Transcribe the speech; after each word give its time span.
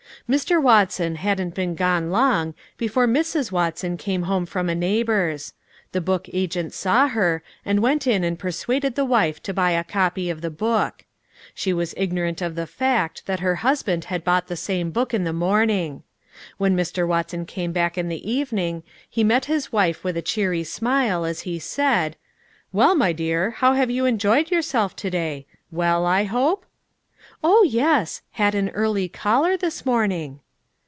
Mr. 0.29 0.61
Watson 0.61 1.15
hadn't 1.15 1.53
been 1.55 1.75
gone 1.75 2.09
long 2.09 2.53
before 2.77 3.05
Mrs. 3.07 3.51
Watson 3.51 3.97
came 3.97 4.21
home 4.23 4.45
from 4.45 4.69
a 4.69 4.75
neighbor's. 4.75 5.53
The 5.91 5.99
book 5.99 6.29
agent 6.31 6.73
saw 6.73 7.09
her, 7.09 7.43
and 7.65 7.81
went 7.81 8.07
in 8.07 8.23
and 8.23 8.39
persuaded 8.39 8.95
the 8.95 9.03
wife 9.03 9.43
to 9.43 9.53
buy 9.53 9.71
a 9.71 9.83
copy 9.83 10.29
of 10.29 10.39
the 10.39 10.49
book. 10.51 11.03
She 11.53 11.73
was 11.73 11.93
ignorant 11.97 12.41
of 12.41 12.55
the 12.55 12.67
fact 12.67 13.25
that 13.25 13.41
her 13.41 13.55
husband 13.55 14.05
had 14.05 14.23
bought 14.23 14.47
the 14.47 14.55
same 14.55 14.91
book 14.91 15.13
in 15.13 15.25
the 15.25 15.33
morning. 15.33 16.01
When 16.57 16.77
Mr. 16.77 17.05
Watson 17.05 17.45
came 17.45 17.73
back 17.73 17.97
in 17.97 18.07
the 18.07 18.31
evening, 18.31 18.83
he 19.09 19.25
met 19.25 19.45
his 19.45 19.73
wife 19.73 20.01
with 20.01 20.15
a 20.15 20.21
cheery 20.21 20.63
smile 20.63 21.25
as 21.25 21.41
he 21.41 21.59
said, 21.59 22.15
"Well, 22.71 22.95
my 22.95 23.11
dear, 23.11 23.51
how 23.51 23.73
have 23.73 23.91
you 23.91 24.05
enjoyed 24.05 24.49
yourself 24.49 24.95
to 24.97 25.09
day? 25.09 25.45
Well, 25.71 26.05
I 26.05 26.23
hope?" 26.23 26.65
"Oh, 27.43 27.63
yes! 27.63 28.21
had 28.33 28.53
an 28.53 28.69
early 28.69 29.07
caller 29.07 29.57
this 29.57 29.83
morning." 29.83 30.41